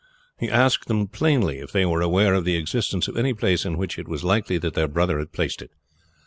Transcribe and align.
"He 0.39 0.49
asked 0.49 0.87
them 0.87 1.07
plainly 1.07 1.59
if 1.59 1.71
they 1.71 1.85
were 1.85 2.01
aware 2.01 2.33
of 2.33 2.43
the 2.43 2.55
existence 2.55 3.07
of 3.07 3.15
any 3.15 3.35
place 3.35 3.65
in 3.65 3.77
which 3.77 3.99
it 3.99 4.07
was 4.07 4.23
likely 4.23 4.57
that 4.57 4.73
their 4.73 4.87
brother 4.87 5.19
had 5.19 5.31
placed 5.31 5.61
it. 5.61 5.69